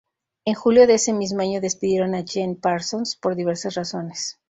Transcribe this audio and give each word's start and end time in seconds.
En 0.45 0.55
julio 0.55 0.87
de 0.87 0.95
ese 0.95 1.13
mismo 1.13 1.41
año, 1.41 1.61
despidieron 1.61 2.15
a 2.15 2.25
Gene 2.27 2.55
Parsons 2.55 3.15
por 3.17 3.35
diversas 3.35 3.75
razones. 3.75 4.39